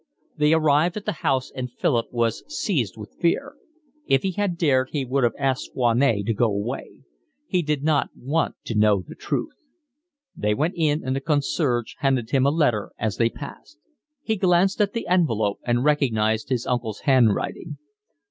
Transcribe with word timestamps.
They 0.35 0.51
arrived 0.51 0.97
at 0.97 1.05
the 1.05 1.11
house, 1.21 1.51
and 1.55 1.71
Philip 1.71 2.07
was 2.11 2.43
seized 2.51 2.97
with 2.97 3.13
fear. 3.21 3.53
If 4.07 4.23
he 4.23 4.31
had 4.31 4.57
dared 4.57 4.89
he 4.89 5.05
would 5.05 5.23
have 5.23 5.35
asked 5.37 5.75
Foinet 5.75 6.25
to 6.25 6.33
go 6.33 6.47
away. 6.47 7.01
He 7.45 7.61
did 7.61 7.83
not 7.83 8.09
want 8.17 8.55
to 8.65 8.73
know 8.73 9.03
the 9.07 9.13
truth. 9.13 9.53
They 10.35 10.55
went 10.55 10.73
in 10.75 11.03
and 11.05 11.15
the 11.15 11.21
concierge 11.21 11.93
handed 11.99 12.31
him 12.31 12.47
a 12.47 12.49
letter 12.49 12.89
as 12.97 13.17
they 13.17 13.29
passed. 13.29 13.77
He 14.23 14.37
glanced 14.37 14.81
at 14.81 14.93
the 14.93 15.05
envelope 15.05 15.59
and 15.67 15.83
recognised 15.83 16.49
his 16.49 16.65
uncle's 16.65 17.01
handwriting. 17.01 17.77